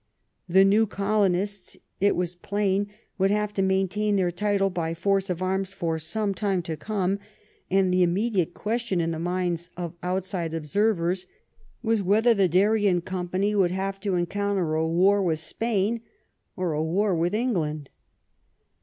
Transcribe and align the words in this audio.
The 0.49 0.65
new 0.65 0.87
colonists, 0.87 1.77
it 1.99 2.15
was 2.15 2.33
plain, 2.33 2.87
would 3.19 3.29
have 3.29 3.53
to 3.53 3.61
maintain 3.61 4.15
their 4.15 4.31
title 4.31 4.71
by 4.71 4.95
force 4.95 5.29
of 5.29 5.43
arms 5.43 5.73
for 5.73 5.99
some 5.99 6.33
time 6.33 6.63
to 6.63 6.75
come, 6.75 7.19
and 7.69 7.93
the 7.93 8.01
immediate 8.01 8.55
ques 8.55 8.81
tion 8.81 8.99
in 8.99 9.11
the 9.11 9.19
minds 9.19 9.69
of 9.77 9.93
outside 10.01 10.55
observers 10.55 11.27
was 11.83 12.01
whether 12.01 12.33
the 12.33 12.49
Darien 12.49 13.01
company 13.01 13.53
would 13.53 13.69
have 13.69 13.99
to 13.99 14.15
encounter 14.15 14.73
a 14.73 14.87
war 14.87 15.21
with 15.21 15.37
Spain 15.37 16.01
or 16.55 16.73
a 16.73 16.81
war 16.81 17.13
with 17.13 17.35
England. 17.35 17.91